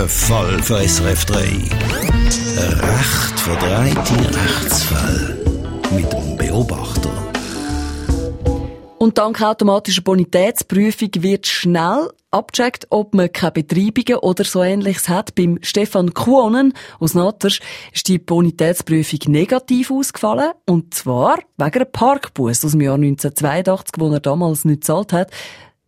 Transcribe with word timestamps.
Ein 0.00 0.08
Fall 0.08 0.62
für 0.62 0.78
SRF 0.88 1.26
3. 1.26 1.36
Ein 1.36 2.80
recht 2.80 3.38
verdrehte 3.38 4.34
Rechtsfall. 4.34 5.38
Mit 5.94 6.10
dem 6.10 6.38
Beobachter. 6.38 7.10
Und 8.96 9.18
dank 9.18 9.42
automatischer 9.42 10.00
Bonitätsprüfung 10.00 11.10
wird 11.18 11.46
schnell 11.46 12.08
abgecheckt, 12.30 12.86
ob 12.88 13.12
man 13.12 13.30
keine 13.30 13.52
Betreibungen 13.52 14.20
oder 14.20 14.44
so 14.44 14.62
ähnliches 14.62 15.10
hat. 15.10 15.34
Beim 15.34 15.58
Stefan 15.60 16.14
Kuonen 16.14 16.72
aus 16.98 17.12
Natters 17.12 17.60
ist 17.92 18.08
die 18.08 18.18
Bonitätsprüfung 18.18 19.18
negativ 19.26 19.90
ausgefallen. 19.90 20.52
Und 20.64 20.94
zwar 20.94 21.40
wegen 21.58 21.74
einem 21.74 21.92
Parkbus 21.92 22.64
aus 22.64 22.70
dem 22.70 22.80
Jahr 22.80 22.94
1982, 22.94 23.96
wo 23.98 24.10
er 24.10 24.20
damals 24.20 24.64
nicht 24.64 24.80
gezahlt 24.80 25.12
hat. 25.12 25.30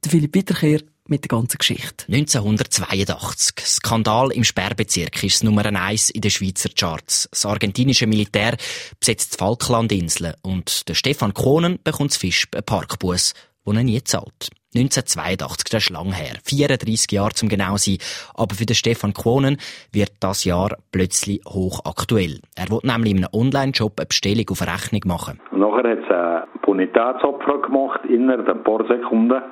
Der 0.04 0.10
Philipp 0.10 0.32
Bitterkehr 0.32 0.80
mit 1.12 1.24
der 1.24 1.36
ganzen 1.36 1.58
Geschichte. 1.58 2.06
1982. 2.08 3.66
Skandal 3.66 4.32
im 4.32 4.44
Sperrbezirk 4.44 5.22
ist 5.22 5.44
Nummer 5.44 5.66
eins 5.66 6.08
in 6.08 6.22
den 6.22 6.30
Schweizer 6.30 6.70
Charts. 6.74 7.28
Das 7.30 7.44
argentinische 7.44 8.06
Militär 8.06 8.56
besetzt 8.98 9.34
die 9.34 9.38
Falklandinseln 9.38 10.32
und 10.42 10.88
der 10.88 10.94
Stefan 10.94 11.34
Kohnen 11.34 11.78
bekommt 11.84 12.14
Fisch 12.14 12.48
einen 12.54 12.64
Parkbus, 12.64 13.34
den 13.66 13.76
er 13.76 13.84
nie 13.84 14.02
zahlt. 14.02 14.48
1982, 14.74 15.68
das 15.70 15.82
ist 15.82 15.90
lang 15.90 16.12
her. 16.12 16.38
34 16.44 17.12
Jahre 17.12 17.34
zum 17.34 17.50
genau 17.50 17.76
sein. 17.76 17.98
Aber 18.34 18.54
für 18.54 18.64
den 18.64 18.74
Stefan 18.74 19.12
Kohnen 19.12 19.58
wird 19.92 20.12
das 20.20 20.44
Jahr 20.46 20.78
plötzlich 20.92 21.42
hochaktuell. 21.46 22.40
Er 22.56 22.70
will 22.70 22.80
nämlich 22.82 23.12
in 23.12 23.18
einem 23.18 23.34
Online-Shop 23.34 24.00
eine 24.00 24.06
Bestellung 24.06 24.46
auf 24.48 24.62
Rechnung 24.62 25.02
machen. 25.04 25.40
nachher 25.52 25.90
hat 25.90 25.98
es 25.98 26.10
eine 26.10 26.46
Bonitätsabfrage 26.64 27.66
gemacht, 27.66 28.00
innerhalb 28.08 28.48
ein 28.48 28.64
paar 28.64 28.86
Sekunden 28.88 29.42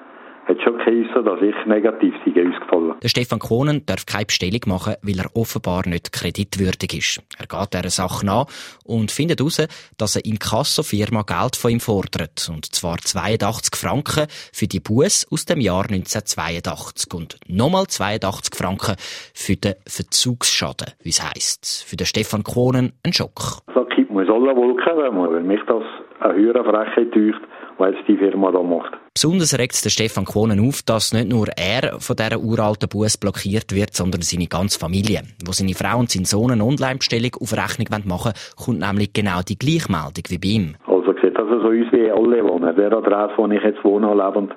hat 0.46 0.60
schon 0.62 0.78
geheissen, 0.78 1.24
dass 1.24 1.40
ich 1.42 1.66
negativ 1.66 2.14
sei 2.24 2.46
ausgefallen. 2.46 2.94
Der 3.02 3.08
Stefan 3.08 3.38
Kohnen 3.38 3.84
darf 3.86 4.06
keine 4.06 4.26
Bestellung 4.26 4.60
machen, 4.66 4.94
weil 5.02 5.18
er 5.18 5.34
offenbar 5.34 5.86
nicht 5.86 6.12
kreditwürdig 6.12 6.94
ist. 6.94 7.22
Er 7.38 7.46
geht 7.46 7.74
dieser 7.74 7.90
Sache 7.90 8.26
nach 8.26 8.46
und 8.84 9.10
findet 9.10 9.40
heraus, 9.40 9.66
dass 9.98 10.16
eine 10.16 10.24
Inkasso-Firma 10.24 11.22
Geld 11.22 11.56
von 11.56 11.70
ihm 11.70 11.80
fordert. 11.80 12.48
Und 12.52 12.66
zwar 12.66 12.98
82 12.98 13.76
Franken 13.76 14.26
für 14.52 14.66
die 14.66 14.80
Buß 14.80 15.28
aus 15.30 15.44
dem 15.44 15.60
Jahr 15.60 15.84
1982 15.84 17.14
und 17.14 17.36
nochmal 17.48 17.86
82 17.86 18.54
Franken 18.54 18.96
für 19.34 19.56
den 19.56 19.74
Verzugsschaden, 19.86 20.88
wie 21.02 21.10
es 21.10 21.22
heisst. 21.22 21.84
Für 21.86 21.96
den 21.96 22.06
Stefan 22.06 22.42
Kohnen 22.42 22.92
ein 23.04 23.12
Schock. 23.12 23.60
Da 23.74 23.84
gibt 23.94 24.10
man 24.10 24.28
alle 24.28 24.56
Wolken, 24.56 25.34
wenn 25.34 25.46
mich 25.46 25.60
das 25.66 25.84
eine 26.20 26.34
höhere 26.34 26.64
Frechheit 26.64 27.12
täuscht, 27.12 27.40
was 27.78 27.94
die 28.06 28.16
Firma 28.16 28.52
da 28.52 28.62
macht. 28.62 28.92
Besonders 29.14 29.58
regt 29.58 29.74
es 29.74 29.82
den 29.82 29.90
Stefan 29.90 30.24
Kohnen 30.24 30.60
auf, 30.60 30.82
dass 30.82 31.12
nicht 31.12 31.28
nur 31.28 31.48
er 31.56 31.98
von 31.98 32.16
dieser 32.16 32.38
uralten 32.38 32.88
Bus 32.88 33.16
blockiert 33.16 33.74
wird, 33.74 33.94
sondern 33.94 34.22
seine 34.22 34.46
ganze 34.46 34.78
Familie. 34.78 35.22
Wo 35.44 35.52
seine 35.52 35.74
Frau 35.74 35.98
und 35.98 36.10
sein 36.10 36.24
Sohn 36.24 36.52
eine 36.52 36.64
Online-Bestellung 36.64 37.34
auf 37.40 37.52
Rechnung 37.52 37.88
machen 37.90 38.10
wollen, 38.10 38.34
kommt 38.56 38.80
nämlich 38.80 39.12
genau 39.12 39.40
die 39.42 39.58
Gleichmeldung 39.58 40.24
wie 40.28 40.38
bei 40.38 40.48
ihm. 40.48 40.76
Also 40.86 41.12
sieht 41.20 41.36
das 41.36 41.48
so 41.48 41.68
aus 41.68 41.92
wie 41.92 42.10
alle 42.10 42.44
wohnen. 42.44 42.76
Der 42.76 42.92
Adresse, 42.92 43.34
wo 43.36 43.46
ich 43.48 43.62
jetzt 43.62 43.82
wohne, 43.84 44.14
lebend, 44.14 44.52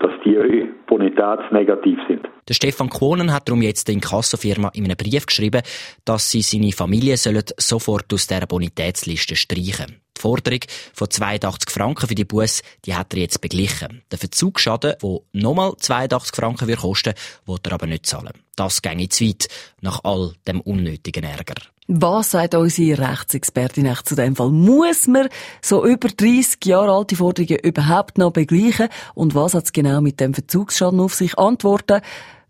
dass 0.00 0.12
die 0.24 0.68
bonitätsnegativ 0.86 1.98
sind. 2.06 2.28
Der 2.48 2.54
Stefan 2.54 2.90
Kohnen 2.90 3.32
hat 3.32 3.48
darum 3.48 3.62
jetzt 3.62 3.88
der 3.88 3.94
Inkassofirma 3.94 4.70
in 4.74 4.84
einem 4.84 4.96
Brief 4.96 5.26
geschrieben, 5.26 5.62
dass 6.04 6.30
sie 6.30 6.42
seine 6.42 6.72
Familie 6.72 7.16
sollen 7.16 7.42
sofort 7.56 8.12
aus 8.12 8.26
dieser 8.26 8.46
Bonitätsliste 8.46 9.36
streichen. 9.36 10.05
Die 10.16 10.20
Forderung 10.20 10.60
von 10.94 11.10
82 11.10 11.70
Franken 11.70 12.08
für 12.08 12.14
die 12.14 12.24
Bus, 12.24 12.62
die 12.84 12.94
hat 12.94 13.12
er 13.12 13.20
jetzt 13.20 13.40
beglichen. 13.40 14.02
Der 14.10 14.18
Verzugsschaden, 14.18 14.94
der 15.02 15.18
nochmal 15.32 15.74
82 15.78 16.34
Franken 16.34 16.68
wird 16.68 16.80
kosten, 16.80 17.14
will 17.44 17.58
er 17.62 17.72
aber 17.72 17.86
nicht 17.86 18.06
zahlen. 18.06 18.32
Das 18.56 18.80
ginge 18.82 19.08
zu 19.08 19.24
weit, 19.26 19.48
nach 19.80 20.00
all 20.04 20.32
dem 20.46 20.60
unnötigen 20.60 21.24
Ärger. 21.24 21.54
Was 21.88 22.32
sagt 22.32 22.54
unsere 22.54 22.98
Rechtsexpertin 22.98 23.86
echt 23.86 24.08
zu 24.08 24.16
dem 24.16 24.34
Fall? 24.34 24.50
Muss 24.50 25.06
man 25.06 25.28
so 25.62 25.86
über 25.86 26.08
30 26.08 26.64
Jahre 26.64 26.92
alte 26.92 27.14
Forderungen 27.14 27.60
überhaupt 27.60 28.18
noch 28.18 28.32
begleichen? 28.32 28.88
Und 29.14 29.36
was 29.36 29.54
hat 29.54 29.66
es 29.66 29.72
genau 29.72 30.00
mit 30.00 30.18
dem 30.18 30.34
Verzugsschaden 30.34 30.98
auf 30.98 31.14
sich? 31.14 31.38
Antworten 31.38 32.00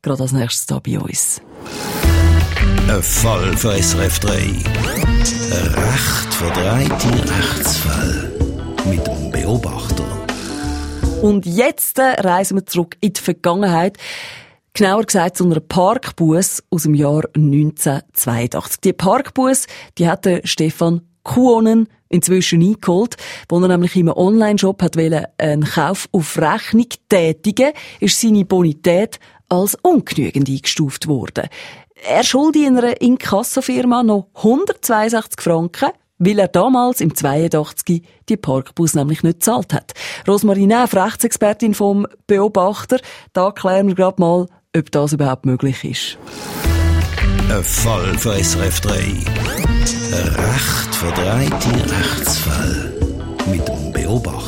gerade 0.07 0.23
als 0.23 0.33
nächstes 0.33 0.67
hier 0.69 0.81
bei 0.81 1.05
uns. 1.05 1.43
Ein 2.89 3.03
Fall 3.03 3.57
für 3.57 3.83
SRF 3.83 4.21
3. 4.21 5.06
Ein 5.27 5.75
recht 5.75 6.35
verdrehte 6.35 7.33
Rechtsfall. 7.35 8.33
Mit 8.89 9.05
dem 9.05 9.33
Beobachter. 9.33 10.05
Und 11.21 11.45
jetzt 11.47 11.99
äh, 11.99 12.21
reisen 12.21 12.59
wir 12.59 12.67
zurück 12.67 12.97
in 13.01 13.13
die 13.13 13.21
Vergangenheit. 13.21 13.99
Genauer 14.73 15.03
gesagt 15.03 15.39
zu 15.39 15.45
einer 15.45 15.59
Parkbus 15.59 16.63
aus 16.71 16.85
dem 16.85 16.95
Jahr 16.95 17.25
1982. 17.35 18.81
Die 18.83 18.93
Parkbus, 18.93 19.67
die 19.99 20.09
hat 20.09 20.29
Stefan 20.45 21.01
Kuonen 21.25 21.89
inzwischen 22.09 22.63
eingeholt. 22.63 23.17
Wo 23.49 23.59
er 23.59 23.67
nämlich 23.67 23.97
im 23.97 24.09
Online-Shop 24.09 24.81
hat 24.81 24.97
einen 24.97 25.65
Kauf 25.65 26.09
auf 26.13 26.39
Rechnung 26.39 26.87
tätigen, 27.09 27.73
ist 27.99 28.21
seine 28.21 28.45
Bonität 28.45 29.19
als 29.49 29.77
ungenügend 29.83 30.49
eingestuft 30.49 31.09
worden. 31.09 31.49
Er 32.05 32.23
schuldet 32.23 32.63
in 32.63 32.79
einer 32.79 33.01
Inkassofirma 33.01 34.03
noch 34.03 34.29
162 34.35 35.41
Franken, 35.41 35.91
weil 36.19 36.39
er 36.39 36.49
damals 36.49 37.01
im 37.01 37.15
82 37.15 38.03
die 38.29 38.37
Parkbus 38.37 38.95
nämlich 38.95 39.23
nicht 39.23 39.41
gezahlt 39.41 39.73
hat. 39.73 39.93
Rosmarie 40.29 40.67
Neff, 40.67 40.95
Rechtsexpertin 40.95 41.75
vom 41.75 42.07
Beobachter, 42.27 42.99
da 43.33 43.51
klären 43.51 43.89
wir 43.89 43.95
gerade 43.95 44.21
mal, 44.21 44.47
ob 44.77 44.91
das 44.91 45.15
überhaupt 45.15 45.47
möglich 45.47 45.85
ist. 45.85 46.19
Ein 47.49 47.65
Fall 47.65 48.19
für 48.19 48.43
SRF 48.43 48.81
3. 48.81 48.95
Ein 48.95 50.29
recht 50.35 50.95
verdrehte 50.95 51.95
Rechtsfall. 51.97 52.93
Mit 53.51 53.67
dem 53.67 53.93
Beobachter. 53.93 54.46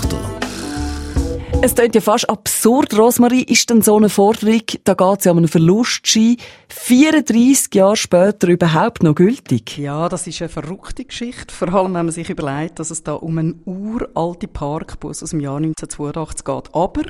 Es 1.69 1.75
klingt 1.75 1.95
ja 1.95 2.01
fast 2.01 2.31
absurd, 2.31 2.97
Rosmarie, 2.97 3.43
ist 3.43 3.69
denn 3.69 3.83
so 3.83 3.99
eine 3.99 4.09
Forderung, 4.09 4.63
da 4.85 4.95
geht 4.95 5.19
es 5.19 5.25
ja 5.27 5.33
um 5.33 5.37
einen 5.37 5.49
Verlustschein, 5.49 6.39
34 6.71 7.75
Jahre 7.75 7.95
später 7.95 8.49
überhaupt 8.49 9.03
noch 9.03 9.15
gültig? 9.15 9.77
Ja, 9.77 10.09
das 10.09 10.27
ist 10.27 10.41
eine 10.41 10.49
verrückte 10.49 11.05
Geschichte, 11.05 11.55
vor 11.55 11.69
allem 11.75 11.93
wenn 11.93 12.07
man 12.07 12.11
sich 12.11 12.31
überlegt, 12.31 12.79
dass 12.79 12.91
es 12.91 13.03
da 13.03 13.13
um 13.13 13.37
einen 13.37 13.61
uralten 13.67 14.49
Parkbus 14.49 15.23
aus 15.23 15.31
dem 15.31 15.41
Jahr 15.41 15.59
1982 15.59 16.43
geht. 16.43 16.75
Aber 16.75 17.03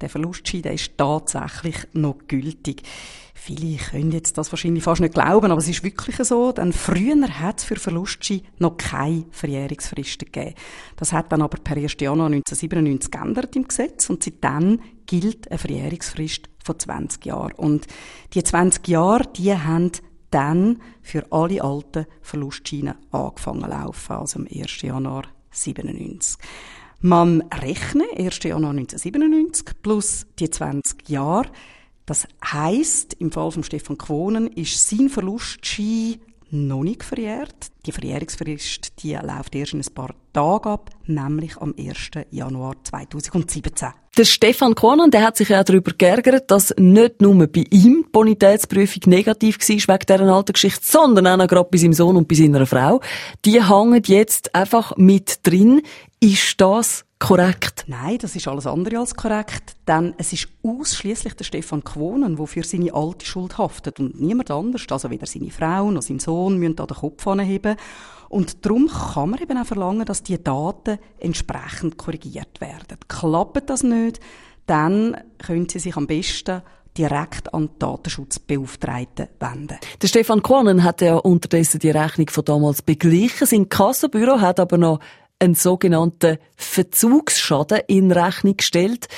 der 0.00 0.08
Verlustschein, 0.08 0.62
der 0.62 0.72
ist 0.72 0.96
tatsächlich 0.96 1.76
noch 1.92 2.16
gültig. 2.26 2.84
Viele 3.46 3.76
können 3.76 4.10
jetzt 4.10 4.36
das 4.38 4.50
wahrscheinlich 4.50 4.82
fast 4.82 5.00
nicht 5.00 5.14
glauben, 5.14 5.52
aber 5.52 5.60
es 5.60 5.68
ist 5.68 5.84
wirklich 5.84 6.16
so, 6.16 6.50
denn 6.50 6.72
früher 6.72 7.28
hat 7.38 7.60
es 7.60 7.64
für 7.64 7.76
Verlustschein 7.76 8.40
noch 8.58 8.76
keine 8.76 9.24
Verjährungsfristen 9.30 10.32
gegeben. 10.32 10.56
Das 10.96 11.12
hat 11.12 11.30
dann 11.30 11.42
aber 11.42 11.56
per 11.58 11.76
1. 11.76 11.94
Januar 12.00 12.26
1997 12.26 13.08
geändert 13.08 13.54
im 13.54 13.68
Gesetz 13.68 14.10
und 14.10 14.24
seitdem 14.24 14.80
gilt 15.06 15.48
eine 15.48 15.58
Verjährungsfrist 15.58 16.48
von 16.64 16.76
20 16.76 17.24
Jahren. 17.24 17.52
Und 17.52 17.86
die 18.34 18.42
20 18.42 18.88
Jahre, 18.88 19.28
die 19.36 19.56
haben 19.56 19.92
dann 20.32 20.82
für 21.00 21.30
alle 21.30 21.62
alten 21.62 22.06
Verlustscheine 22.22 22.96
angefangen 23.12 23.62
zu 23.62 23.68
laufen, 23.68 24.12
also 24.12 24.40
am 24.40 24.48
1. 24.52 24.82
Januar 24.82 25.22
97. 25.52 26.36
Man 27.00 27.42
rechnet 27.42 28.08
1. 28.18 28.42
Januar 28.42 28.72
1997 28.72 29.82
plus 29.82 30.26
die 30.40 30.50
20 30.50 31.08
Jahre 31.08 31.46
das 32.06 32.28
heisst, 32.44 33.14
im 33.14 33.32
Fall 33.32 33.50
von 33.50 33.64
Stefan 33.64 33.98
Quonen 33.98 34.46
ist 34.46 34.88
sein 34.88 35.08
Verlustschein 35.08 36.20
noch 36.50 36.84
nicht 36.84 37.02
verjährt. 37.02 37.72
Die 37.84 37.92
Verjährungsfrist 37.92 39.02
die 39.02 39.14
läuft 39.14 39.54
erst 39.54 39.74
in 39.74 39.80
ein 39.80 39.94
paar 39.94 40.14
Tagen 40.32 40.68
ab, 40.68 40.90
nämlich 41.06 41.56
am 41.58 41.74
1. 41.76 42.10
Januar 42.30 42.74
2017. 42.84 43.88
Der 44.16 44.24
Stefan 44.24 44.74
Quonen, 44.74 45.10
der 45.10 45.24
hat 45.24 45.36
sich 45.36 45.50
ja 45.50 45.62
darüber 45.62 45.92
geärgert, 45.92 46.50
dass 46.50 46.74
nicht 46.78 47.20
nur 47.20 47.46
bei 47.48 47.64
ihm 47.70 48.04
die 48.06 48.10
Bonitätsprüfung 48.10 49.02
negativ 49.06 49.58
war 49.58 49.98
wegen 49.98 50.06
dieser 50.06 50.34
alten 50.34 50.52
Geschichte, 50.52 50.80
sondern 50.82 51.40
auch 51.40 51.46
gerade 51.46 51.68
bei 51.70 51.78
seinem 51.78 51.92
Sohn 51.92 52.16
und 52.16 52.28
bei 52.28 52.34
seiner 52.34 52.64
Frau. 52.64 53.00
Die 53.44 53.62
hängen 53.62 54.02
jetzt 54.06 54.54
einfach 54.54 54.96
mit 54.96 55.46
drin. 55.46 55.82
Ist 56.20 56.58
das 56.62 57.04
korrekt? 57.18 57.84
Nein, 57.88 58.16
das 58.16 58.34
ist 58.34 58.48
alles 58.48 58.66
andere 58.66 58.98
als 58.98 59.14
korrekt, 59.14 59.76
denn 59.86 60.14
es 60.16 60.32
ist 60.32 60.48
ausschließlich 60.62 61.34
der 61.34 61.44
Stefan 61.44 61.84
Quonen, 61.84 62.36
der 62.36 62.46
für 62.46 62.62
seine 62.62 62.94
alte 62.94 63.26
Schuld 63.26 63.58
haftet 63.58 64.00
und 64.00 64.18
niemand 64.18 64.50
anders, 64.50 64.86
also 64.88 65.10
weder 65.10 65.26
seine 65.26 65.50
Frau 65.50 65.90
noch 65.90 66.00
sein 66.00 66.18
Sohn 66.18 66.56
müssen 66.56 66.76
da 66.76 66.86
den 66.86 66.96
Kopf 66.96 67.26
anheben. 67.26 67.76
Und 68.30 68.64
darum 68.64 68.88
kann 68.88 69.30
man 69.30 69.42
eben 69.42 69.58
auch 69.58 69.66
verlangen, 69.66 70.06
dass 70.06 70.22
die 70.22 70.42
Daten 70.42 70.98
entsprechend 71.18 71.98
korrigiert 71.98 72.62
werden. 72.62 72.98
Klappt 73.08 73.68
das 73.68 73.82
nicht, 73.82 74.18
dann 74.66 75.18
können 75.38 75.68
Sie 75.68 75.78
sich 75.78 75.96
am 75.96 76.06
besten 76.06 76.62
direkt 76.96 77.52
an 77.52 77.68
die 77.68 77.78
Datenschutzbeauftragten 77.78 79.28
wenden. 79.38 79.78
Der 80.00 80.08
Stefan 80.08 80.42
Quonen 80.42 80.82
hat 80.82 81.02
ja 81.02 81.16
unterdessen 81.16 81.78
die 81.78 81.90
Rechnung 81.90 82.30
von 82.30 82.44
damals 82.46 82.80
beglichen. 82.80 83.46
Sein 83.46 83.68
Kassenbüro 83.68 84.40
hat 84.40 84.58
aber 84.58 84.78
noch 84.78 85.00
einen 85.38 85.54
sogenannten 85.54 86.38
Verzugsschaden 86.56 87.80
in 87.88 88.12
Rechnung 88.12 88.56
gestellt. 88.56 89.08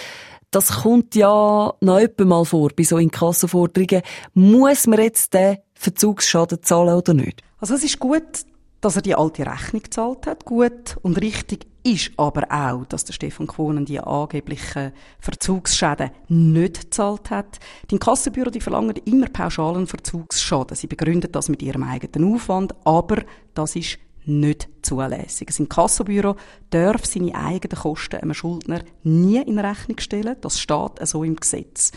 Das 0.50 0.82
kommt 0.82 1.14
ja 1.14 1.74
noch 1.80 2.08
mal 2.18 2.44
vor 2.44 2.70
bei 2.74 2.82
so 2.82 2.96
Inkassoforderungen. 2.96 4.02
Muss 4.34 4.86
man 4.86 5.00
jetzt 5.00 5.34
den 5.34 5.58
Verzugsschaden 5.74 6.62
zahlen 6.62 6.96
oder 6.96 7.14
nicht? 7.14 7.42
Also 7.58 7.74
es 7.74 7.84
ist 7.84 7.98
gut, 7.98 8.46
dass 8.80 8.96
er 8.96 9.02
die 9.02 9.14
alte 9.14 9.44
Rechnung 9.44 9.82
gezahlt 9.82 10.26
hat. 10.26 10.44
Gut 10.44 10.96
und 11.02 11.20
richtig 11.20 11.66
ist 11.82 12.12
aber 12.16 12.46
auch, 12.50 12.84
dass 12.86 13.04
der 13.04 13.12
Stefan 13.12 13.46
Quonen 13.46 13.84
die 13.84 14.00
angeblichen 14.00 14.92
Verzugsschäden 15.20 16.10
nicht 16.28 16.82
gezahlt 16.82 17.30
hat. 17.30 17.58
Die 17.90 17.94
Inkassenbüro, 17.94 18.50
die 18.50 18.60
verlangen 18.60 18.96
immer 19.04 19.28
pauschalen 19.28 19.86
Verzugsschaden. 19.86 20.76
Sie 20.76 20.86
begründen 20.86 21.32
das 21.32 21.48
mit 21.48 21.62
ihrem 21.62 21.82
eigenen 21.82 22.34
Aufwand, 22.34 22.74
aber 22.84 23.22
das 23.54 23.76
ist 23.76 23.98
nicht 24.28 24.68
zulässig. 24.82 25.48
Ein 25.50 25.64
Inkassobüro 25.64 26.36
darf 26.70 27.04
seine 27.06 27.34
eigenen 27.34 27.78
Kosten 27.78 28.16
einem 28.16 28.34
Schuldner 28.34 28.82
nie 29.02 29.42
in 29.42 29.58
Rechnung 29.58 29.98
stellen. 29.98 30.36
Das 30.40 30.60
steht 30.60 30.98
so 31.02 31.24
im 31.24 31.36
Gesetz. 31.36 31.92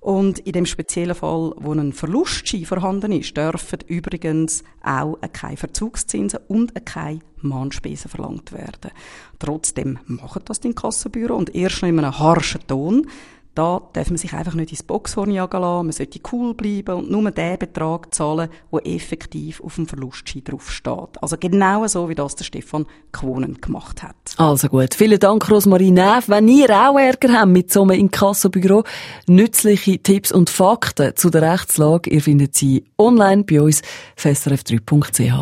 Und 0.00 0.38
in 0.38 0.52
dem 0.52 0.66
speziellen 0.66 1.16
Fall, 1.16 1.52
wo 1.56 1.72
ein 1.72 1.92
Verlustschein 1.92 2.64
vorhanden 2.64 3.10
ist, 3.10 3.36
dürfen 3.36 3.80
übrigens 3.88 4.62
auch 4.80 5.18
keine 5.32 5.56
Verzugszinsen 5.56 6.38
und 6.46 6.86
keine 6.86 7.18
Mahnspesen 7.42 8.08
verlangt 8.08 8.52
werden. 8.52 8.92
Trotzdem 9.40 9.98
machen 10.06 10.42
das 10.44 10.60
die 10.60 10.72
Kassenbüro 10.72 11.34
und 11.34 11.56
erst 11.56 11.82
noch 11.82 11.88
in 11.88 11.98
einem 11.98 12.16
harschen 12.16 12.64
Ton. 12.68 13.08
Da 13.56 13.80
darf 13.94 14.10
man 14.10 14.18
sich 14.18 14.34
einfach 14.34 14.52
nicht 14.52 14.70
ins 14.70 14.82
Boxhorn 14.82 15.30
jagen 15.30 15.62
lassen, 15.62 15.86
man 15.86 15.92
sollte 15.92 16.20
cool 16.30 16.52
bleiben 16.52 16.94
und 16.94 17.10
nur 17.10 17.30
den 17.30 17.58
Betrag 17.58 18.14
zahlen, 18.14 18.50
der 18.70 18.86
effektiv 18.86 19.62
auf 19.62 19.76
dem 19.76 19.88
Verlustschein 19.88 20.44
draufsteht. 20.44 21.22
Also 21.22 21.38
genau 21.40 21.86
so, 21.86 22.10
wie 22.10 22.14
das 22.14 22.36
der 22.36 22.44
Stefan 22.44 22.84
Quonen 23.12 23.58
gemacht 23.58 24.02
hat. 24.02 24.14
Also 24.36 24.68
gut, 24.68 24.92
vielen 24.92 25.18
Dank 25.18 25.50
Rosmarie 25.50 25.90
Neff. 25.90 26.28
Wenn 26.28 26.48
ihr 26.48 26.68
auch 26.68 26.98
Ärger 26.98 27.32
habt 27.32 27.50
mit 27.50 27.72
so 27.72 27.80
einem 27.80 27.98
Inkassobüro, 27.98 28.84
nützliche 29.26 30.02
Tipps 30.02 30.32
und 30.32 30.50
Fakten 30.50 31.16
zu 31.16 31.30
der 31.30 31.40
Rechtslage, 31.40 32.10
ihr 32.10 32.20
findet 32.20 32.54
sie 32.54 32.84
online 32.98 33.44
bei 33.44 33.62
uns, 33.62 33.80
srf3.ch. 34.18 35.32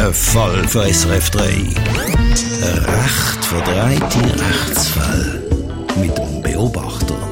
Ein 0.00 0.12
Fall 0.12 0.66
für 0.66 0.92
SRF 0.92 1.30
3. 1.30 1.44
Ein 1.44 2.84
recht 2.84 3.44
verdrehte 3.44 4.40
Rechtsfall 4.40 5.47
mit 6.00 6.16
dem 6.16 6.42
Beobachter. 6.42 7.27